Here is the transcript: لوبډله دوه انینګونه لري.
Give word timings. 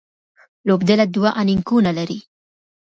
لوبډله 0.67 1.05
دوه 1.15 1.29
انینګونه 1.39 1.91
لري. 1.97 2.19